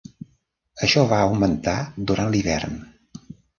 Això 0.87 1.03
va 1.11 1.19
augmentar 1.27 1.77
durant 2.13 2.35
l'hivern. 2.35 2.83